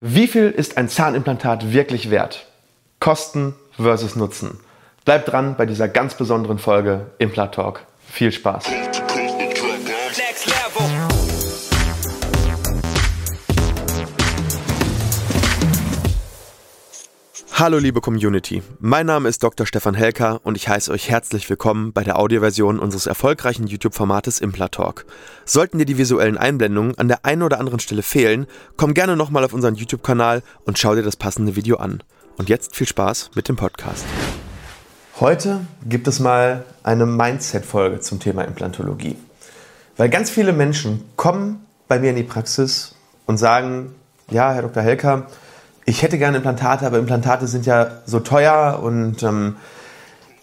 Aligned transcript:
Wie 0.00 0.28
viel 0.28 0.50
ist 0.50 0.76
ein 0.76 0.88
Zahnimplantat 0.88 1.72
wirklich 1.72 2.08
wert? 2.08 2.46
Kosten 3.00 3.56
versus 3.72 4.14
Nutzen. 4.14 4.60
Bleibt 5.04 5.32
dran 5.32 5.56
bei 5.56 5.66
dieser 5.66 5.88
ganz 5.88 6.14
besonderen 6.14 6.60
Folge 6.60 7.06
Implant 7.18 7.56
Talk. 7.56 7.84
Viel 8.06 8.30
Spaß! 8.30 8.66
Hallo 17.60 17.78
liebe 17.78 18.00
Community, 18.00 18.62
mein 18.78 19.06
Name 19.06 19.28
ist 19.28 19.42
Dr. 19.42 19.66
Stefan 19.66 19.94
Helker 19.94 20.38
und 20.44 20.56
ich 20.56 20.68
heiße 20.68 20.92
euch 20.92 21.10
herzlich 21.10 21.50
willkommen 21.50 21.92
bei 21.92 22.04
der 22.04 22.16
Audioversion 22.16 22.78
unseres 22.78 23.06
erfolgreichen 23.06 23.66
YouTube-Formates 23.66 24.38
Implatalk. 24.38 25.04
Sollten 25.44 25.78
dir 25.78 25.84
die 25.84 25.98
visuellen 25.98 26.38
Einblendungen 26.38 26.96
an 26.98 27.08
der 27.08 27.24
einen 27.24 27.42
oder 27.42 27.58
anderen 27.58 27.80
Stelle 27.80 28.04
fehlen, 28.04 28.46
komm 28.76 28.94
gerne 28.94 29.16
nochmal 29.16 29.42
auf 29.42 29.54
unseren 29.54 29.74
YouTube-Kanal 29.74 30.44
und 30.66 30.78
schau 30.78 30.94
dir 30.94 31.02
das 31.02 31.16
passende 31.16 31.56
Video 31.56 31.78
an. 31.78 32.04
Und 32.36 32.48
jetzt 32.48 32.76
viel 32.76 32.86
Spaß 32.86 33.32
mit 33.34 33.48
dem 33.48 33.56
Podcast. 33.56 34.04
Heute 35.18 35.58
gibt 35.84 36.06
es 36.06 36.20
mal 36.20 36.64
eine 36.84 37.06
Mindset-Folge 37.06 37.98
zum 37.98 38.20
Thema 38.20 38.42
Implantologie. 38.42 39.16
Weil 39.96 40.10
ganz 40.10 40.30
viele 40.30 40.52
Menschen 40.52 41.02
kommen 41.16 41.66
bei 41.88 41.98
mir 41.98 42.10
in 42.10 42.16
die 42.16 42.22
Praxis 42.22 42.94
und 43.26 43.36
sagen, 43.36 43.96
ja, 44.30 44.52
Herr 44.52 44.62
Dr. 44.62 44.84
Helker, 44.84 45.26
ich 45.88 46.02
hätte 46.02 46.18
gerne 46.18 46.36
Implantate, 46.36 46.86
aber 46.86 46.98
Implantate 46.98 47.46
sind 47.46 47.64
ja 47.64 47.92
so 48.04 48.20
teuer 48.20 48.80
und 48.82 49.22
ähm, 49.22 49.56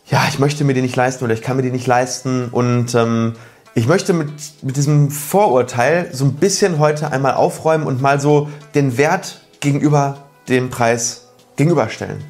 ja, 0.08 0.23
ich 0.27 0.40
möchte 0.40 0.63
mir 0.63 0.73
die 0.73 0.81
nicht 0.81 0.95
leisten 0.95 1.23
oder 1.23 1.36
ich 1.36 1.44
kann 1.44 1.55
mir 1.55 1.62
die 1.62 1.70
nicht 1.70 1.86
leisten 1.86 2.49
und 2.49 2.95
ähm, 2.95 3.34
ich 3.76 3.86
möchte 3.86 4.13
mit, 4.13 4.31
mit 4.63 4.76
diesem 4.76 5.12
Vorurteil 5.12 6.09
so 6.13 6.26
ein 6.26 6.34
bisschen 6.34 6.80
heute 6.80 7.12
einmal 7.12 7.36
aufräumen 7.36 7.86
und 7.86 8.02
mal 8.02 8.20
so 8.20 8.50
den 8.73 8.98
Wert 8.98 9.41
gegenüber 9.59 10.23
dem 10.50 10.72
Preis 10.72 11.27
gegenüberstellen. 11.58 12.23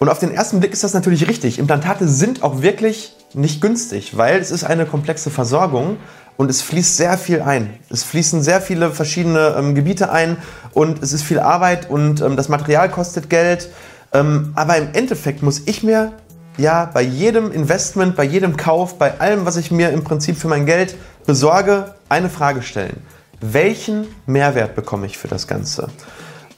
Und 0.00 0.08
auf 0.08 0.18
den 0.18 0.32
ersten 0.32 0.58
Blick 0.58 0.72
ist 0.72 0.82
das 0.82 0.94
natürlich 0.94 1.28
richtig. 1.28 1.60
Implantate 1.60 2.08
sind 2.08 2.42
auch 2.42 2.60
wirklich 2.60 3.14
nicht 3.34 3.60
günstig, 3.60 4.16
weil 4.16 4.40
es 4.40 4.50
ist 4.50 4.64
eine 4.64 4.84
komplexe 4.84 5.30
Versorgung 5.30 5.98
und 6.36 6.50
es 6.50 6.62
fließt 6.62 6.96
sehr 6.96 7.18
viel 7.18 7.42
ein. 7.42 7.78
Es 7.90 8.02
fließen 8.04 8.42
sehr 8.42 8.60
viele 8.60 8.90
verschiedene 8.90 9.54
ähm, 9.58 9.74
Gebiete 9.74 10.10
ein 10.10 10.36
und 10.72 11.02
es 11.02 11.12
ist 11.12 11.22
viel 11.22 11.40
Arbeit 11.40 11.90
und 11.90 12.20
ähm, 12.20 12.36
das 12.36 12.48
Material 12.48 12.90
kostet 12.90 13.30
Geld. 13.30 13.68
Ähm, 14.12 14.52
aber 14.54 14.76
im 14.76 14.88
Endeffekt 14.92 15.42
muss 15.42 15.62
ich 15.66 15.82
mir 15.82 16.12
ja 16.58 16.90
bei 16.92 17.02
jedem 17.02 17.50
Investment, 17.52 18.16
bei 18.16 18.24
jedem 18.24 18.56
Kauf, 18.56 18.98
bei 18.98 19.20
allem, 19.20 19.46
was 19.46 19.56
ich 19.56 19.70
mir 19.70 19.90
im 19.90 20.04
Prinzip 20.04 20.36
für 20.36 20.48
mein 20.48 20.66
Geld 20.66 20.96
besorge, 21.26 21.94
eine 22.08 22.28
Frage 22.28 22.62
stellen. 22.62 23.02
Welchen 23.40 24.06
Mehrwert 24.26 24.74
bekomme 24.74 25.06
ich 25.06 25.18
für 25.18 25.28
das 25.28 25.46
Ganze? 25.46 25.88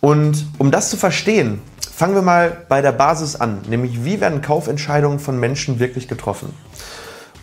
Und 0.00 0.46
um 0.58 0.70
das 0.70 0.90
zu 0.90 0.96
verstehen, 0.96 1.62
fangen 1.94 2.14
wir 2.14 2.22
mal 2.22 2.64
bei 2.68 2.82
der 2.82 2.92
Basis 2.92 3.36
an, 3.36 3.62
nämlich 3.68 4.04
wie 4.04 4.20
werden 4.20 4.42
Kaufentscheidungen 4.42 5.18
von 5.18 5.38
Menschen 5.38 5.78
wirklich 5.78 6.08
getroffen? 6.08 6.52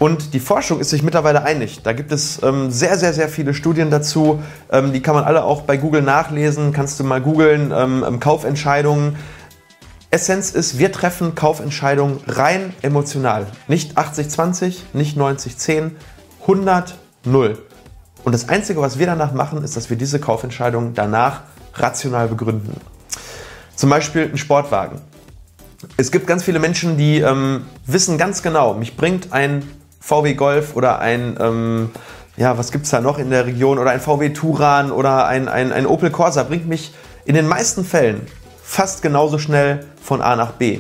Und 0.02 0.34
die 0.34 0.40
Forschung 0.40 0.80
ist 0.80 0.90
sich 0.90 1.04
mittlerweile 1.04 1.44
einig. 1.44 1.84
Da 1.84 1.94
gibt 1.94 2.12
es 2.12 2.42
ähm, 2.42 2.72
sehr, 2.72 2.98
sehr, 2.98 3.14
sehr 3.14 3.30
viele 3.30 3.54
Studien 3.54 3.92
dazu. 3.92 4.42
Ähm, 4.72 4.94
die 4.94 5.02
kann 5.04 5.14
man 5.14 5.26
alle 5.26 5.44
auch 5.44 5.62
bei 5.62 5.78
Google 5.78 6.02
nachlesen. 6.02 6.74
Kannst 6.74 7.00
du 7.00 7.04
mal 7.04 7.22
googeln, 7.22 7.72
ähm, 7.72 8.04
ähm 8.08 8.20
Kaufentscheidungen. 8.20 9.16
Essenz 10.10 10.50
ist, 10.50 10.80
wir 10.80 10.92
treffen 10.92 11.36
Kaufentscheidungen 11.36 12.20
rein 12.26 12.74
emotional. 12.82 13.46
Nicht 13.68 13.96
80-20, 13.96 14.78
nicht 14.94 15.20
90-10, 15.20 15.92
100-0. 16.48 17.58
Und 18.24 18.32
das 18.32 18.50
Einzige, 18.50 18.82
was 18.82 18.98
wir 18.98 19.06
danach 19.06 19.34
machen, 19.34 19.64
ist, 19.64 19.78
dass 19.78 19.92
wir 19.92 19.98
diese 19.98 20.20
Kaufentscheidungen 20.20 20.96
danach 20.96 21.42
rational 21.76 22.28
begründen. 22.28 22.76
Zum 23.76 23.92
Beispiel 23.92 24.32
ein 24.34 24.40
Sportwagen. 24.40 25.00
Es 25.98 26.12
gibt 26.12 26.26
ganz 26.26 26.44
viele 26.44 26.58
Menschen, 26.58 26.98
die 26.98 27.20
ähm, 27.20 27.68
wissen 27.86 28.18
ganz 28.18 28.42
genau, 28.42 28.74
mich 28.74 28.98
bringt 28.98 29.32
ein 29.32 29.62
VW 30.02 30.34
Golf 30.34 30.76
oder 30.76 31.00
ein, 31.00 31.38
ähm, 31.40 31.92
ja, 32.36 32.58
was 32.58 32.72
gibt 32.72 32.86
es 32.86 32.92
da 32.92 33.00
noch 33.00 33.20
in 33.20 33.30
der 33.30 33.46
Region, 33.46 33.78
oder 33.78 33.92
ein 33.92 34.02
VW 34.02 34.30
Turan 34.30 34.92
oder 34.92 35.28
ein, 35.28 35.48
ein, 35.48 35.72
ein 35.72 35.86
Opel 35.86 36.10
Corsa 36.10 36.44
bringt 36.44 36.68
mich 36.68 36.94
in 37.24 37.36
den 37.36 37.48
meisten 37.48 37.86
Fällen 37.86 38.22
fast 38.64 39.02
genauso 39.02 39.38
schnell 39.38 39.86
von 40.02 40.22
A 40.22 40.36
nach 40.36 40.54
B. 40.54 40.80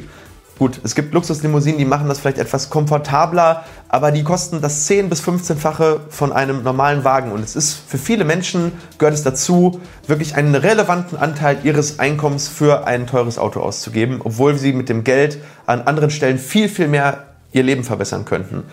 Gut, 0.57 0.79
es 0.83 0.95
gibt 0.95 1.13
Luxuslimousinen, 1.13 1.79
die 1.79 1.85
machen 1.85 2.07
das 2.07 2.19
vielleicht 2.19 2.37
etwas 2.37 2.69
komfortabler, 2.69 3.63
aber 3.89 4.11
die 4.11 4.23
kosten 4.23 4.61
das 4.61 4.87
10- 4.87 5.07
bis 5.07 5.23
15-fache 5.23 6.01
von 6.09 6.31
einem 6.31 6.61
normalen 6.61 7.03
Wagen. 7.03 7.31
Und 7.31 7.43
es 7.43 7.55
ist 7.55 7.73
für 7.73 7.97
viele 7.97 8.25
Menschen, 8.25 8.71
gehört 8.99 9.15
es 9.15 9.23
dazu, 9.23 9.81
wirklich 10.05 10.35
einen 10.35 10.53
relevanten 10.53 11.17
Anteil 11.17 11.57
ihres 11.63 11.99
Einkommens 11.99 12.47
für 12.47 12.85
ein 12.85 13.07
teures 13.07 13.39
Auto 13.39 13.59
auszugeben, 13.59 14.21
obwohl 14.23 14.55
sie 14.57 14.73
mit 14.73 14.87
dem 14.87 15.03
Geld 15.03 15.39
an 15.65 15.81
anderen 15.81 16.11
Stellen 16.11 16.37
viel, 16.37 16.69
viel 16.69 16.87
mehr 16.87 17.23
ihr 17.51 17.63
Leben 17.63 17.83
verbessern 17.83 18.25
könnten 18.25 18.63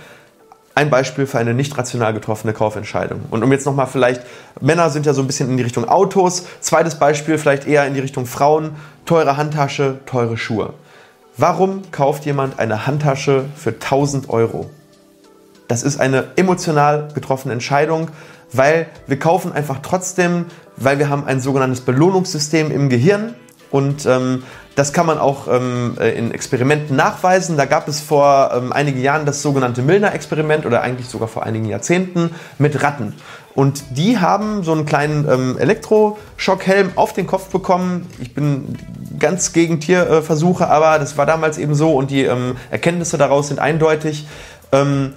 ein 0.79 0.91
Beispiel 0.91 1.27
für 1.27 1.39
eine 1.39 1.55
nicht 1.55 1.77
rational 1.77 2.15
getroffene 2.15 2.53
Kaufentscheidung. 2.53 3.23
Und 3.33 3.43
um 3.43 3.51
jetzt 3.51 3.67
nochmal 3.67 3.89
vielleicht, 3.89 4.23
Männer 4.61 4.91
sind 4.91 5.07
ja 5.07 5.13
so 5.13 5.23
ein 5.23 5.27
bisschen 5.27 5.51
in 5.51 5.57
die 5.57 5.65
Richtung 5.65 5.89
Autos, 5.89 6.45
zweites 6.61 6.95
Beispiel 6.95 7.37
vielleicht 7.37 7.67
eher 7.67 7.85
in 7.85 7.95
die 7.95 8.01
Richtung 8.01 8.27
Frauen, 8.27 8.77
teure 9.05 9.37
Handtasche, 9.37 9.99
teure 10.07 10.37
Schuhe. 10.37 10.75
Warum 11.37 11.83
kauft 11.91 12.27
jemand 12.27 12.61
eine 12.61 12.87
Handtasche 12.87 13.47
für 13.57 13.71
1000 13.71 14.31
Euro? 14.31 14.71
Das 15.67 15.83
ist 15.83 15.99
eine 15.99 16.29
emotional 16.37 17.09
getroffene 17.13 17.55
Entscheidung, 17.55 18.13
weil 18.53 18.87
wir 19.09 19.19
kaufen 19.19 19.51
einfach 19.53 19.81
trotzdem, 19.83 20.45
weil 20.77 21.01
wir 21.01 21.09
haben 21.09 21.27
ein 21.27 21.41
sogenanntes 21.41 21.81
Belohnungssystem 21.81 22.71
im 22.71 22.89
Gehirn 22.89 23.35
und 23.71 24.07
ähm, 24.07 24.43
das 24.75 24.93
kann 24.93 25.07
man 25.07 25.19
auch 25.19 25.49
ähm, 25.49 25.97
äh, 25.99 26.11
in 26.11 26.31
Experimenten 26.31 26.95
nachweisen. 26.95 27.57
Da 27.57 27.65
gab 27.65 27.89
es 27.89 28.01
vor 28.01 28.53
ähm, 28.55 28.73
einigen 28.73 29.01
Jahren 29.01 29.27
das 29.27 29.43
sogenannte 29.43 29.83
Milner-Experiment 29.83 30.67
oder 30.67 30.83
eigentlich 30.83 31.09
sogar 31.09 31.27
vor 31.27 31.43
einigen 31.43 31.65
Jahrzehnten 31.65 32.31
mit 32.59 32.81
Ratten. 32.83 33.15
Und 33.57 33.83
die 33.97 34.19
haben 34.19 34.63
so 34.63 34.71
einen 34.71 34.87
kleinen 34.87 35.29
ähm, 35.29 35.59
Elektroschockhelm 35.59 36.93
auf 36.95 37.13
den 37.13 37.27
Kopf 37.27 37.49
bekommen. 37.49 38.07
Ich 38.21 38.35
bin 38.35 38.79
ganz 39.19 39.53
gegen 39.53 39.81
Tierversuche, 39.81 40.69
aber 40.69 41.01
das 41.01 41.19
war 41.19 41.27
damals 41.27 41.59
eben 41.59 41.75
so 41.75 41.97
und 41.97 42.13
die 42.13 42.23
ähm, 42.23 42.57
Erkenntnisse 42.71 43.19
daraus 43.19 43.49
sind 43.49 43.59
eindeutig. 43.59 44.29
Ähm, 44.71 45.15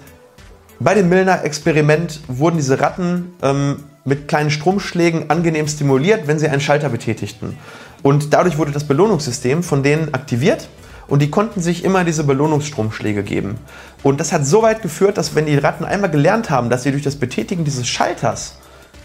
bei 0.79 0.95
dem 0.95 1.09
Milner-Experiment 1.09 2.21
wurden 2.27 2.57
diese 2.57 2.79
Ratten 2.79 3.35
ähm, 3.43 3.83
mit 4.05 4.27
kleinen 4.27 4.49
Stromschlägen 4.49 5.29
angenehm 5.29 5.67
stimuliert, 5.67 6.25
wenn 6.25 6.39
sie 6.39 6.49
einen 6.49 6.61
Schalter 6.61 6.89
betätigten. 6.89 7.57
Und 8.03 8.33
dadurch 8.33 8.57
wurde 8.57 8.71
das 8.71 8.85
Belohnungssystem 8.85 9.63
von 9.63 9.83
denen 9.83 10.13
aktiviert 10.13 10.69
und 11.07 11.21
die 11.21 11.29
konnten 11.29 11.61
sich 11.61 11.83
immer 11.83 12.03
diese 12.03 12.23
Belohnungsstromschläge 12.23 13.23
geben. 13.23 13.57
Und 14.01 14.19
das 14.19 14.31
hat 14.31 14.45
so 14.45 14.63
weit 14.63 14.81
geführt, 14.81 15.17
dass 15.17 15.35
wenn 15.35 15.45
die 15.45 15.57
Ratten 15.57 15.85
einmal 15.85 16.09
gelernt 16.09 16.49
haben, 16.49 16.69
dass 16.69 16.83
sie 16.83 16.91
durch 16.91 17.03
das 17.03 17.17
Betätigen 17.17 17.65
dieses 17.65 17.87
Schalters 17.87 18.55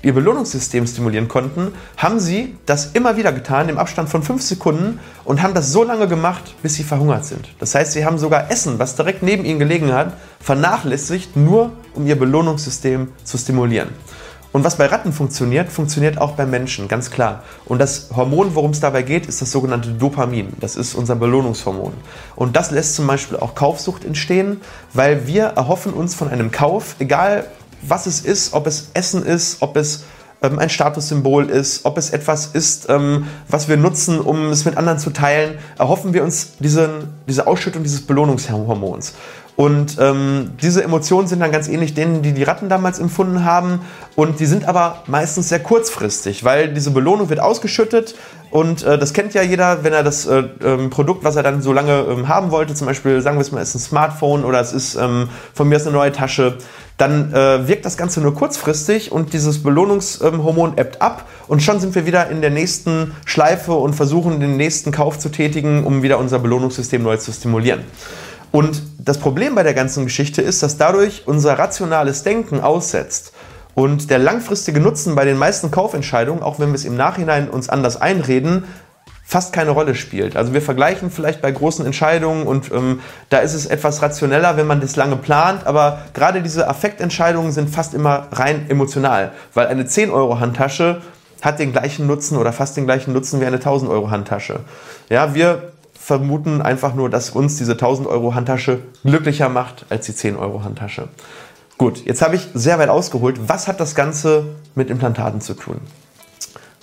ihr 0.02 0.14
Belohnungssystem 0.14 0.86
stimulieren 0.86 1.26
konnten, 1.26 1.72
haben 1.96 2.20
sie 2.20 2.56
das 2.64 2.92
immer 2.92 3.16
wieder 3.16 3.32
getan 3.32 3.68
im 3.68 3.76
Abstand 3.76 4.08
von 4.08 4.22
fünf 4.22 4.40
Sekunden 4.42 5.00
und 5.24 5.42
haben 5.42 5.52
das 5.52 5.72
so 5.72 5.82
lange 5.82 6.06
gemacht, 6.06 6.54
bis 6.62 6.74
sie 6.74 6.84
verhungert 6.84 7.24
sind. 7.24 7.48
Das 7.58 7.74
heißt, 7.74 7.92
sie 7.92 8.04
haben 8.04 8.18
sogar 8.18 8.50
Essen, 8.50 8.78
was 8.78 8.94
direkt 8.94 9.24
neben 9.24 9.44
ihnen 9.44 9.58
gelegen 9.58 9.92
hat, 9.92 10.12
vernachlässigt, 10.38 11.36
nur 11.36 11.72
um 11.94 12.06
ihr 12.06 12.16
Belohnungssystem 12.16 13.08
zu 13.24 13.36
stimulieren. 13.36 13.88
Und 14.52 14.64
was 14.64 14.76
bei 14.76 14.86
Ratten 14.86 15.12
funktioniert, 15.12 15.70
funktioniert 15.70 16.18
auch 16.18 16.32
bei 16.32 16.46
Menschen, 16.46 16.88
ganz 16.88 17.10
klar. 17.10 17.42
Und 17.66 17.78
das 17.78 18.08
Hormon, 18.14 18.54
worum 18.54 18.70
es 18.70 18.80
dabei 18.80 19.02
geht, 19.02 19.26
ist 19.26 19.42
das 19.42 19.52
sogenannte 19.52 19.90
Dopamin. 19.90 20.54
Das 20.60 20.76
ist 20.76 20.94
unser 20.94 21.16
Belohnungshormon. 21.16 21.92
Und 22.36 22.56
das 22.56 22.70
lässt 22.70 22.94
zum 22.94 23.06
Beispiel 23.06 23.36
auch 23.36 23.54
Kaufsucht 23.54 24.04
entstehen, 24.04 24.60
weil 24.94 25.26
wir 25.26 25.44
erhoffen 25.44 25.92
uns 25.92 26.14
von 26.14 26.28
einem 26.28 26.50
Kauf, 26.50 26.96
egal 26.98 27.44
was 27.82 28.06
es 28.06 28.20
ist, 28.20 28.54
ob 28.54 28.66
es 28.66 28.90
Essen 28.94 29.24
ist, 29.24 29.58
ob 29.60 29.76
es 29.76 30.04
ähm, 30.42 30.58
ein 30.58 30.70
Statussymbol 30.70 31.48
ist, 31.48 31.84
ob 31.84 31.98
es 31.98 32.10
etwas 32.10 32.46
ist, 32.46 32.88
ähm, 32.88 33.26
was 33.48 33.68
wir 33.68 33.76
nutzen, 33.76 34.20
um 34.20 34.50
es 34.50 34.64
mit 34.64 34.76
anderen 34.76 34.98
zu 34.98 35.10
teilen, 35.10 35.58
erhoffen 35.78 36.12
wir 36.12 36.22
uns 36.22 36.56
diesen, 36.58 37.14
diese 37.26 37.46
Ausschüttung 37.46 37.82
dieses 37.82 38.06
Belohnungshormons. 38.06 39.14
Und 39.56 39.96
ähm, 39.98 40.52
diese 40.60 40.84
Emotionen 40.84 41.28
sind 41.28 41.40
dann 41.40 41.50
ganz 41.50 41.66
ähnlich 41.66 41.94
denen, 41.94 42.20
die 42.20 42.32
die 42.32 42.42
Ratten 42.42 42.68
damals 42.68 42.98
empfunden 42.98 43.44
haben. 43.44 43.80
Und 44.14 44.38
die 44.38 44.46
sind 44.46 44.68
aber 44.68 45.02
meistens 45.06 45.48
sehr 45.48 45.60
kurzfristig, 45.60 46.44
weil 46.44 46.74
diese 46.74 46.90
Belohnung 46.90 47.30
wird 47.30 47.40
ausgeschüttet. 47.40 48.14
Und 48.50 48.84
äh, 48.84 48.98
das 48.98 49.14
kennt 49.14 49.32
ja 49.34 49.42
jeder, 49.42 49.82
wenn 49.82 49.94
er 49.94 50.02
das 50.02 50.26
äh, 50.26 50.44
ähm, 50.62 50.90
Produkt, 50.90 51.24
was 51.24 51.36
er 51.36 51.42
dann 51.42 51.62
so 51.62 51.72
lange 51.72 52.00
ähm, 52.00 52.28
haben 52.28 52.50
wollte, 52.50 52.74
zum 52.74 52.86
Beispiel 52.86 53.20
sagen 53.22 53.38
wir 53.38 53.40
es 53.40 53.50
mal, 53.50 53.60
ist 53.60 53.74
ein 53.74 53.80
Smartphone 53.80 54.44
oder 54.44 54.60
es 54.60 54.72
ist 54.72 54.94
ähm, 54.94 55.28
von 55.54 55.68
mir 55.68 55.76
aus 55.76 55.86
eine 55.86 55.96
neue 55.96 56.12
Tasche, 56.12 56.58
dann 56.96 57.32
äh, 57.34 57.66
wirkt 57.68 57.84
das 57.84 57.96
Ganze 57.96 58.20
nur 58.20 58.34
kurzfristig 58.34 59.12
und 59.12 59.32
dieses 59.32 59.62
Belohnungshormon 59.62 60.70
ähm, 60.70 60.78
ebbt 60.78 61.02
ab 61.02 61.26
und 61.48 61.62
schon 61.62 61.80
sind 61.80 61.94
wir 61.94 62.06
wieder 62.06 62.30
in 62.30 62.40
der 62.40 62.50
nächsten 62.50 63.14
Schleife 63.26 63.72
und 63.72 63.94
versuchen 63.94 64.40
den 64.40 64.56
nächsten 64.56 64.92
Kauf 64.92 65.18
zu 65.18 65.28
tätigen, 65.28 65.84
um 65.84 66.02
wieder 66.02 66.18
unser 66.18 66.38
Belohnungssystem 66.38 67.02
neu 67.02 67.16
zu 67.18 67.32
stimulieren. 67.32 67.80
Und 68.52 68.82
das 68.98 69.18
Problem 69.18 69.54
bei 69.54 69.62
der 69.62 69.74
ganzen 69.74 70.04
Geschichte 70.04 70.42
ist, 70.42 70.62
dass 70.62 70.76
dadurch 70.76 71.22
unser 71.26 71.58
rationales 71.58 72.22
Denken 72.22 72.60
aussetzt. 72.60 73.32
Und 73.74 74.10
der 74.10 74.18
langfristige 74.18 74.80
Nutzen 74.80 75.14
bei 75.14 75.24
den 75.24 75.36
meisten 75.36 75.70
Kaufentscheidungen, 75.70 76.42
auch 76.42 76.58
wenn 76.58 76.70
wir 76.70 76.76
es 76.76 76.86
im 76.86 76.96
Nachhinein 76.96 77.50
uns 77.50 77.68
anders 77.68 78.00
einreden, 78.00 78.64
fast 79.26 79.52
keine 79.52 79.72
Rolle 79.72 79.94
spielt. 79.96 80.36
Also 80.36 80.54
wir 80.54 80.62
vergleichen 80.62 81.10
vielleicht 81.10 81.42
bei 81.42 81.50
großen 81.50 81.84
Entscheidungen 81.84 82.46
und 82.46 82.70
ähm, 82.70 83.00
da 83.28 83.38
ist 83.38 83.54
es 83.54 83.66
etwas 83.66 84.00
rationeller, 84.00 84.56
wenn 84.56 84.68
man 84.68 84.80
das 84.80 84.94
lange 84.94 85.16
plant, 85.16 85.66
aber 85.66 85.98
gerade 86.14 86.42
diese 86.42 86.68
Affektentscheidungen 86.68 87.50
sind 87.50 87.68
fast 87.68 87.92
immer 87.92 88.28
rein 88.30 88.70
emotional, 88.70 89.32
weil 89.52 89.66
eine 89.66 89.84
10 89.84 90.10
Euro 90.10 90.38
Handtasche 90.38 91.02
hat 91.42 91.58
den 91.58 91.72
gleichen 91.72 92.06
Nutzen 92.06 92.38
oder 92.38 92.52
fast 92.52 92.76
den 92.76 92.86
gleichen 92.86 93.12
Nutzen 93.12 93.40
wie 93.40 93.46
eine 93.46 93.56
1000 93.56 93.90
Euro 93.90 94.10
Handtasche. 94.10 94.60
Ja, 95.10 95.34
wir 95.34 95.72
vermuten 96.06 96.62
einfach 96.62 96.94
nur, 96.94 97.10
dass 97.10 97.30
uns 97.30 97.56
diese 97.56 97.72
1000 97.72 98.06
Euro 98.06 98.36
Handtasche 98.36 98.78
glücklicher 99.02 99.48
macht 99.48 99.86
als 99.88 100.06
die 100.06 100.14
10 100.14 100.36
Euro 100.36 100.62
Handtasche. 100.62 101.08
Gut, 101.78 102.06
jetzt 102.06 102.22
habe 102.22 102.36
ich 102.36 102.46
sehr 102.54 102.78
weit 102.78 102.90
ausgeholt. 102.90 103.48
Was 103.48 103.66
hat 103.66 103.80
das 103.80 103.96
Ganze 103.96 104.44
mit 104.76 104.88
Implantaten 104.88 105.40
zu 105.40 105.54
tun? 105.54 105.80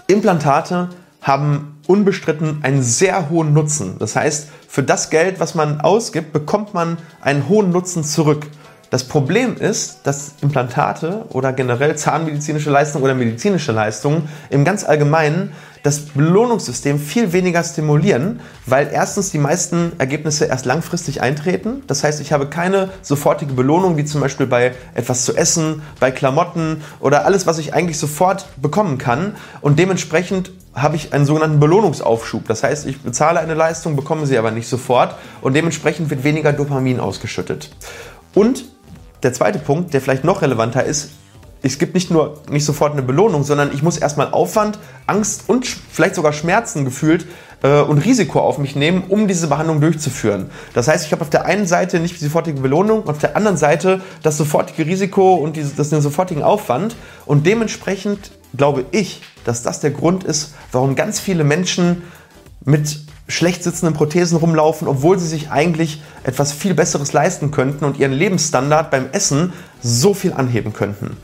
Implantate 0.07 0.89
haben 1.21 1.79
unbestritten 1.87 2.59
einen 2.63 2.83
sehr 2.83 3.29
hohen 3.29 3.53
Nutzen. 3.53 3.95
Das 3.97 4.17
heißt, 4.17 4.49
für 4.67 4.83
das 4.83 5.09
Geld, 5.09 5.39
was 5.39 5.55
man 5.55 5.79
ausgibt, 5.79 6.33
bekommt 6.33 6.73
man 6.73 6.97
einen 7.21 7.47
hohen 7.47 7.69
Nutzen 7.69 8.03
zurück. 8.03 8.47
Das 8.93 9.05
Problem 9.05 9.57
ist, 9.57 10.01
dass 10.03 10.33
Implantate 10.41 11.25
oder 11.29 11.51
generell 11.51 11.95
zahnmedizinische 11.95 12.69
Leistungen 12.69 13.03
oder 13.03 13.15
medizinische 13.15 13.71
Leistungen 13.71 14.29
im 14.51 14.63
ganz 14.63 14.83
Allgemeinen 14.83 15.51
das 15.81 16.01
Belohnungssystem 16.01 16.99
viel 16.99 17.33
weniger 17.33 17.63
stimulieren, 17.63 18.39
weil 18.67 18.91
erstens 18.93 19.31
die 19.31 19.39
meisten 19.39 19.93
Ergebnisse 19.97 20.45
erst 20.45 20.67
langfristig 20.67 21.23
eintreten. 21.23 21.81
Das 21.87 22.03
heißt, 22.03 22.21
ich 22.21 22.33
habe 22.33 22.49
keine 22.49 22.89
sofortige 23.01 23.53
Belohnung, 23.53 23.97
wie 23.97 24.05
zum 24.05 24.21
Beispiel 24.21 24.45
bei 24.45 24.73
etwas 24.93 25.25
zu 25.25 25.35
essen, 25.35 25.81
bei 25.99 26.11
Klamotten 26.11 26.83
oder 26.99 27.25
alles, 27.25 27.47
was 27.47 27.57
ich 27.57 27.73
eigentlich 27.73 27.97
sofort 27.97 28.45
bekommen 28.61 28.99
kann. 28.99 29.35
Und 29.61 29.79
dementsprechend 29.79 30.51
habe 30.75 30.97
ich 30.97 31.13
einen 31.13 31.25
sogenannten 31.25 31.59
Belohnungsaufschub. 31.59 32.47
Das 32.47 32.61
heißt, 32.61 32.85
ich 32.85 33.01
bezahle 33.01 33.39
eine 33.39 33.55
Leistung, 33.55 33.95
bekomme 33.95 34.27
sie 34.27 34.37
aber 34.37 34.51
nicht 34.51 34.67
sofort 34.67 35.15
und 35.41 35.55
dementsprechend 35.55 36.11
wird 36.11 36.23
weniger 36.23 36.53
Dopamin 36.53 36.99
ausgeschüttet. 36.99 37.71
Und 38.35 38.65
der 39.23 39.33
zweite 39.33 39.59
Punkt, 39.59 39.93
der 39.93 40.01
vielleicht 40.01 40.23
noch 40.23 40.41
relevanter 40.41 40.83
ist, 40.83 41.11
es 41.65 41.79
gibt 41.79 41.93
nicht 41.93 42.11
nur 42.11 42.41
nicht 42.49 42.65
sofort 42.65 42.91
eine 42.91 43.01
Belohnung, 43.01 43.43
sondern 43.43 43.73
ich 43.73 43.81
muss 43.81 43.97
erstmal 43.97 44.31
Aufwand, 44.31 44.79
Angst 45.07 45.45
und 45.47 45.65
vielleicht 45.65 46.15
sogar 46.15 46.33
Schmerzen 46.33 46.83
gefühlt 46.83 47.25
äh, 47.63 47.79
und 47.79 47.99
Risiko 47.99 48.41
auf 48.41 48.57
mich 48.57 48.75
nehmen, 48.75 49.05
um 49.07 49.29
diese 49.29 49.47
Behandlung 49.47 49.79
durchzuführen. 49.79 50.49
Das 50.73 50.89
heißt, 50.89 51.05
ich 51.05 51.13
habe 51.13 51.21
auf 51.21 51.29
der 51.29 51.45
einen 51.45 51.65
Seite 51.65 52.01
nicht 52.01 52.19
die 52.19 52.25
sofortige 52.25 52.59
Belohnung, 52.59 53.07
auf 53.07 53.17
der 53.17 53.37
anderen 53.37 53.55
Seite 53.55 54.01
das 54.21 54.37
sofortige 54.37 54.85
Risiko 54.85 55.35
und 55.35 55.55
diese, 55.55 55.73
das, 55.73 55.89
den 55.89 56.01
sofortigen 56.01 56.43
Aufwand. 56.43 56.97
Und 57.25 57.47
dementsprechend 57.47 58.31
glaube 58.55 58.83
ich, 58.91 59.21
dass 59.45 59.63
das 59.63 59.79
der 59.79 59.91
Grund 59.91 60.25
ist, 60.25 60.53
warum 60.73 60.95
ganz 60.95 61.21
viele 61.21 61.45
Menschen 61.45 62.03
mit 62.65 62.99
schlecht 63.27 63.63
sitzenden 63.63 63.95
Prothesen 63.95 64.37
rumlaufen, 64.37 64.87
obwohl 64.87 65.17
sie 65.17 65.27
sich 65.27 65.49
eigentlich 65.49 66.01
etwas 66.23 66.51
viel 66.51 66.73
Besseres 66.73 67.13
leisten 67.13 67.51
könnten 67.51 67.85
und 67.85 67.97
ihren 67.97 68.11
Lebensstandard 68.11 68.91
beim 68.91 69.09
Essen 69.11 69.53
so 69.81 70.13
viel 70.13 70.33
anheben 70.33 70.73
könnten. 70.73 71.17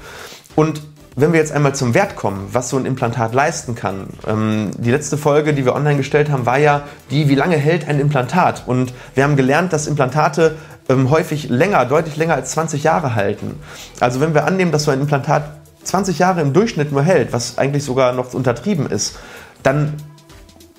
Und 0.55 0.81
wenn 1.15 1.33
wir 1.33 1.39
jetzt 1.39 1.51
einmal 1.51 1.75
zum 1.75 1.93
Wert 1.93 2.15
kommen, 2.15 2.47
was 2.51 2.69
so 2.69 2.77
ein 2.77 2.85
Implantat 2.85 3.33
leisten 3.33 3.75
kann. 3.75 4.07
Ähm, 4.27 4.71
die 4.77 4.91
letzte 4.91 5.17
Folge, 5.17 5.53
die 5.53 5.65
wir 5.65 5.75
online 5.75 5.97
gestellt 5.97 6.29
haben, 6.29 6.45
war 6.45 6.57
ja 6.57 6.83
die, 7.11 7.27
wie 7.27 7.35
lange 7.35 7.57
hält 7.57 7.87
ein 7.87 7.99
Implantat? 7.99 8.63
Und 8.67 8.93
wir 9.15 9.23
haben 9.23 9.35
gelernt, 9.35 9.73
dass 9.73 9.87
Implantate 9.87 10.55
ähm, 10.87 11.09
häufig 11.09 11.49
länger, 11.49 11.85
deutlich 11.85 12.15
länger 12.15 12.35
als 12.35 12.51
20 12.51 12.83
Jahre 12.83 13.15
halten. 13.15 13.59
Also 13.99 14.21
wenn 14.21 14.33
wir 14.33 14.45
annehmen, 14.45 14.71
dass 14.71 14.83
so 14.83 14.91
ein 14.91 15.01
Implantat 15.01 15.43
20 15.83 16.19
Jahre 16.19 16.41
im 16.41 16.53
Durchschnitt 16.53 16.91
nur 16.91 17.03
hält, 17.03 17.33
was 17.33 17.57
eigentlich 17.57 17.83
sogar 17.83 18.13
noch 18.13 18.33
untertrieben 18.33 18.89
ist, 18.89 19.17
dann 19.63 19.93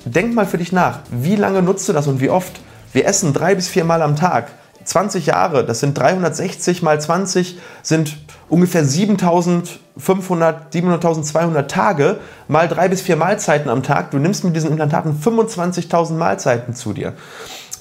denk 0.05 0.35
mal 0.35 0.47
für 0.47 0.59
dich 0.59 0.73
nach, 0.73 1.01
wie 1.11 1.37
lange 1.37 1.63
nutzt 1.63 1.89
du 1.89 1.93
das 1.93 2.07
und 2.07 2.21
wie 2.21 2.31
oft? 2.31 2.61
Wir 2.93 3.07
essen 3.07 3.33
drei 3.33 3.55
bis 3.55 3.69
vier 3.69 3.85
Mal 3.85 4.03
am 4.03 4.17
Tag. 4.17 4.49
20 4.85 5.27
Jahre, 5.27 5.65
das 5.65 5.81
sind 5.81 5.97
360 5.97 6.83
mal 6.83 7.01
20, 7.01 7.59
sind 7.83 8.17
ungefähr 8.49 8.85
7500, 8.85 10.75
700.200 10.75 11.67
Tage 11.67 12.19
mal 12.49 12.67
drei 12.67 12.89
bis 12.89 13.03
vier 13.03 13.17
Mahlzeiten 13.17 13.71
am 13.71 13.83
Tag. 13.83 14.11
Du 14.11 14.19
nimmst 14.19 14.43
mit 14.45 14.57
diesen 14.57 14.71
Implantaten 14.71 15.21
25.000 15.21 16.15
Mahlzeiten 16.15 16.75
zu 16.75 16.93
dir. 16.93 17.13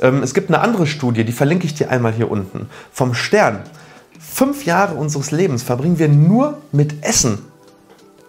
Ähm, 0.01 0.21
es 0.23 0.33
gibt 0.33 0.49
eine 0.49 0.61
andere 0.61 0.87
Studie, 0.87 1.23
die 1.23 1.31
verlinke 1.31 1.65
ich 1.65 1.73
dir 1.73 1.89
einmal 1.89 2.11
hier 2.13 2.29
unten, 2.29 2.69
vom 2.91 3.13
Stern. 3.13 3.61
Fünf 4.19 4.65
Jahre 4.65 4.95
unseres 4.95 5.31
Lebens 5.31 5.63
verbringen 5.63 5.99
wir 5.99 6.09
nur 6.09 6.59
mit 6.71 7.03
Essen 7.03 7.48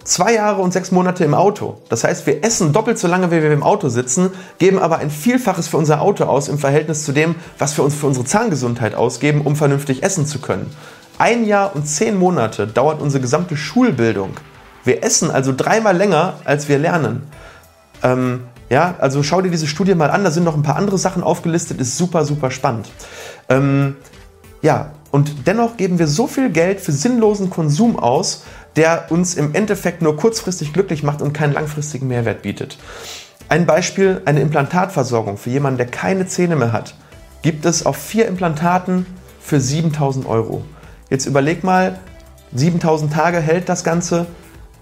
zwei 0.04 0.34
Jahre 0.34 0.62
und 0.62 0.72
sechs 0.72 0.90
Monate 0.90 1.24
im 1.24 1.34
Auto. 1.34 1.78
Das 1.88 2.04
heißt, 2.04 2.26
wir 2.26 2.44
essen 2.44 2.72
doppelt 2.72 2.98
so 2.98 3.08
lange, 3.08 3.30
wie 3.30 3.42
wir 3.42 3.52
im 3.52 3.62
Auto 3.62 3.88
sitzen, 3.88 4.30
geben 4.58 4.78
aber 4.78 4.98
ein 4.98 5.10
Vielfaches 5.10 5.68
für 5.68 5.76
unser 5.76 6.00
Auto 6.00 6.24
aus 6.24 6.48
im 6.48 6.58
Verhältnis 6.58 7.04
zu 7.04 7.12
dem, 7.12 7.34
was 7.58 7.76
wir 7.76 7.84
uns 7.84 7.94
für 7.94 8.06
unsere 8.06 8.24
Zahngesundheit 8.24 8.94
ausgeben, 8.94 9.42
um 9.42 9.56
vernünftig 9.56 10.02
essen 10.02 10.26
zu 10.26 10.40
können. 10.40 10.74
Ein 11.18 11.44
Jahr 11.44 11.76
und 11.76 11.86
zehn 11.86 12.16
Monate 12.16 12.66
dauert 12.66 13.02
unsere 13.02 13.20
gesamte 13.20 13.56
Schulbildung. 13.56 14.30
Wir 14.84 15.04
essen 15.04 15.30
also 15.30 15.52
dreimal 15.54 15.96
länger, 15.96 16.34
als 16.44 16.68
wir 16.68 16.78
lernen. 16.78 17.22
Ähm, 18.02 18.44
ja, 18.70 18.94
also 18.98 19.22
schau 19.22 19.42
dir 19.42 19.50
diese 19.50 19.66
Studie 19.66 19.94
mal 19.94 20.10
an, 20.10 20.24
da 20.24 20.30
sind 20.30 20.44
noch 20.44 20.54
ein 20.54 20.62
paar 20.62 20.76
andere 20.76 20.96
Sachen 20.96 21.22
aufgelistet, 21.22 21.80
ist 21.80 21.98
super, 21.98 22.24
super 22.24 22.50
spannend. 22.50 22.88
Ähm, 23.48 23.96
ja, 24.62 24.92
und 25.10 25.46
dennoch 25.46 25.76
geben 25.76 25.98
wir 25.98 26.06
so 26.06 26.26
viel 26.26 26.50
Geld 26.50 26.80
für 26.80 26.92
sinnlosen 26.92 27.50
Konsum 27.50 27.98
aus, 27.98 28.44
der 28.76 29.06
uns 29.10 29.34
im 29.34 29.54
Endeffekt 29.54 30.02
nur 30.02 30.16
kurzfristig 30.16 30.72
glücklich 30.72 31.02
macht 31.02 31.22
und 31.22 31.32
keinen 31.32 31.52
langfristigen 31.52 32.08
Mehrwert 32.08 32.42
bietet. 32.42 32.78
Ein 33.48 33.66
Beispiel, 33.66 34.22
eine 34.26 34.40
Implantatversorgung 34.40 35.36
für 35.36 35.50
jemanden, 35.50 35.78
der 35.78 35.88
keine 35.88 36.26
Zähne 36.26 36.56
mehr 36.56 36.72
hat, 36.72 36.94
gibt 37.42 37.64
es 37.64 37.84
auf 37.84 37.96
vier 37.96 38.28
Implantaten 38.28 39.06
für 39.40 39.60
7000 39.60 40.26
Euro. 40.26 40.62
Jetzt 41.08 41.26
überleg 41.26 41.64
mal, 41.64 41.98
7000 42.54 43.12
Tage 43.12 43.40
hält 43.40 43.68
das 43.68 43.82
Ganze. 43.82 44.26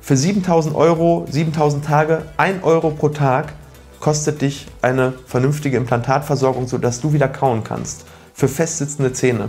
Für 0.00 0.17
7000 0.17 0.75
Euro, 0.75 1.26
7000 1.31 1.85
Tage, 1.85 2.23
1 2.37 2.62
Euro 2.64 2.90
pro 2.90 3.08
Tag 3.08 3.52
kostet 4.00 4.43
dich 4.43 4.67
eine 4.82 5.14
vernünftige 5.26 5.76
Implantatversorgung, 5.76 6.69
sodass 6.69 7.00
du 7.00 7.12
wieder 7.12 7.29
kauen 7.29 7.64
kannst. 7.64 8.05
Für 8.35 8.49
festsitzende 8.49 9.12
Zähne. 9.12 9.49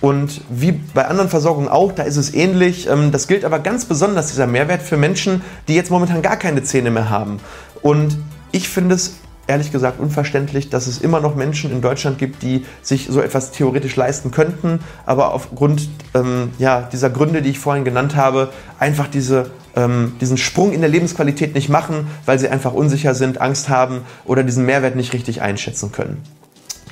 Und 0.00 0.40
wie 0.48 0.72
bei 0.72 1.06
anderen 1.06 1.28
Versorgungen 1.28 1.68
auch, 1.68 1.92
da 1.92 2.04
ist 2.04 2.16
es 2.16 2.32
ähnlich. 2.32 2.88
Ähm, 2.88 3.12
das 3.12 3.28
gilt 3.28 3.44
aber 3.44 3.58
ganz 3.58 3.84
besonders, 3.84 4.28
dieser 4.28 4.46
Mehrwert 4.46 4.82
für 4.82 4.96
Menschen, 4.96 5.42
die 5.68 5.74
jetzt 5.74 5.90
momentan 5.90 6.22
gar 6.22 6.36
keine 6.36 6.62
Zähne 6.62 6.90
mehr 6.90 7.10
haben. 7.10 7.38
Und 7.82 8.16
ich 8.52 8.68
finde 8.68 8.94
es 8.94 9.16
ehrlich 9.46 9.72
gesagt 9.72 9.98
unverständlich, 9.98 10.70
dass 10.70 10.86
es 10.86 10.98
immer 10.98 11.20
noch 11.20 11.34
Menschen 11.34 11.72
in 11.72 11.80
Deutschland 11.80 12.18
gibt, 12.18 12.42
die 12.42 12.64
sich 12.82 13.08
so 13.10 13.20
etwas 13.20 13.50
theoretisch 13.50 13.96
leisten 13.96 14.30
könnten, 14.30 14.78
aber 15.06 15.34
aufgrund 15.34 15.88
ähm, 16.14 16.52
ja, 16.58 16.82
dieser 16.82 17.10
Gründe, 17.10 17.42
die 17.42 17.50
ich 17.50 17.58
vorhin 17.58 17.84
genannt 17.84 18.14
habe, 18.14 18.50
einfach 18.78 19.08
diese, 19.08 19.50
ähm, 19.74 20.12
diesen 20.20 20.36
Sprung 20.36 20.72
in 20.72 20.80
der 20.80 20.88
Lebensqualität 20.88 21.54
nicht 21.54 21.68
machen, 21.68 22.06
weil 22.26 22.38
sie 22.38 22.48
einfach 22.48 22.72
unsicher 22.72 23.14
sind, 23.14 23.40
Angst 23.40 23.68
haben 23.68 24.02
oder 24.24 24.44
diesen 24.44 24.64
Mehrwert 24.66 24.94
nicht 24.94 25.12
richtig 25.12 25.42
einschätzen 25.42 25.90
können. 25.90 26.22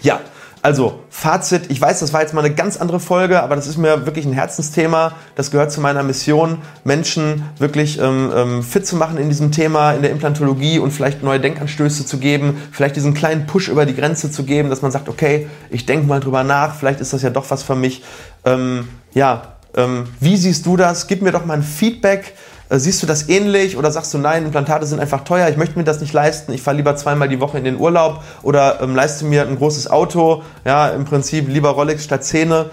Ja, 0.02 0.20
also, 0.62 1.00
Fazit, 1.10 1.70
ich 1.70 1.80
weiß, 1.80 2.00
das 2.00 2.12
war 2.12 2.20
jetzt 2.20 2.34
mal 2.34 2.44
eine 2.44 2.54
ganz 2.54 2.76
andere 2.76 2.98
Folge, 3.00 3.42
aber 3.42 3.54
das 3.54 3.66
ist 3.66 3.76
mir 3.76 4.06
wirklich 4.06 4.26
ein 4.26 4.32
Herzensthema. 4.32 5.12
Das 5.36 5.50
gehört 5.50 5.70
zu 5.70 5.80
meiner 5.80 6.02
Mission, 6.02 6.58
Menschen 6.84 7.44
wirklich 7.58 8.00
ähm, 8.00 8.32
ähm, 8.34 8.62
fit 8.62 8.86
zu 8.86 8.96
machen 8.96 9.18
in 9.18 9.28
diesem 9.28 9.52
Thema, 9.52 9.92
in 9.92 10.02
der 10.02 10.10
Implantologie 10.10 10.78
und 10.78 10.90
vielleicht 10.90 11.22
neue 11.22 11.38
Denkanstöße 11.38 12.06
zu 12.06 12.18
geben, 12.18 12.56
vielleicht 12.72 12.96
diesen 12.96 13.14
kleinen 13.14 13.46
Push 13.46 13.68
über 13.68 13.86
die 13.86 13.94
Grenze 13.94 14.30
zu 14.30 14.42
geben, 14.44 14.68
dass 14.68 14.82
man 14.82 14.90
sagt, 14.90 15.08
okay, 15.08 15.48
ich 15.70 15.86
denke 15.86 16.06
mal 16.06 16.20
drüber 16.20 16.42
nach, 16.42 16.74
vielleicht 16.74 17.00
ist 17.00 17.12
das 17.12 17.22
ja 17.22 17.30
doch 17.30 17.48
was 17.50 17.62
für 17.62 17.76
mich. 17.76 18.02
Ähm, 18.44 18.88
ja, 19.14 19.54
ähm, 19.76 20.04
wie 20.18 20.36
siehst 20.36 20.66
du 20.66 20.76
das? 20.76 21.06
Gib 21.06 21.22
mir 21.22 21.32
doch 21.32 21.44
mal 21.44 21.54
ein 21.54 21.62
Feedback. 21.62 22.34
Äh, 22.68 22.78
siehst 22.78 23.02
du 23.02 23.06
das 23.06 23.28
ähnlich 23.28 23.76
oder 23.76 23.90
sagst 23.90 24.12
du, 24.14 24.18
nein, 24.18 24.44
Implantate 24.44 24.86
sind 24.86 25.00
einfach 25.00 25.24
teuer, 25.24 25.48
ich 25.48 25.56
möchte 25.56 25.78
mir 25.78 25.84
das 25.84 26.00
nicht 26.00 26.12
leisten, 26.12 26.52
ich 26.52 26.62
fahre 26.62 26.76
lieber 26.76 26.96
zweimal 26.96 27.28
die 27.28 27.40
Woche 27.40 27.58
in 27.58 27.64
den 27.64 27.78
Urlaub 27.78 28.22
oder 28.42 28.80
ähm, 28.82 28.94
leiste 28.94 29.24
mir 29.24 29.46
ein 29.46 29.56
großes 29.56 29.90
Auto, 29.90 30.42
ja, 30.64 30.88
im 30.88 31.04
Prinzip 31.04 31.48
lieber 31.48 31.70
Rolex 31.70 32.04
statt 32.04 32.24
Zähne. 32.24 32.66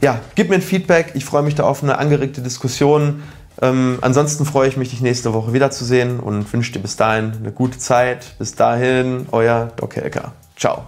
Ja, 0.00 0.20
gib 0.34 0.50
mir 0.50 0.56
ein 0.56 0.62
Feedback, 0.62 1.12
ich 1.14 1.24
freue 1.24 1.42
mich 1.42 1.54
da 1.54 1.64
auf 1.64 1.82
eine 1.82 1.98
angeregte 1.98 2.42
Diskussion. 2.42 3.22
Ähm, 3.62 3.98
ansonsten 4.00 4.44
freue 4.44 4.68
ich 4.68 4.76
mich, 4.76 4.90
dich 4.90 5.00
nächste 5.00 5.32
Woche 5.32 5.52
wiederzusehen 5.52 6.20
und 6.20 6.52
wünsche 6.52 6.72
dir 6.72 6.80
bis 6.80 6.96
dahin 6.96 7.32
eine 7.38 7.52
gute 7.52 7.78
Zeit. 7.78 8.34
Bis 8.38 8.54
dahin, 8.54 9.26
euer 9.30 9.70
Doc 9.76 9.96
Helker. 9.96 10.32
Ciao. 10.56 10.84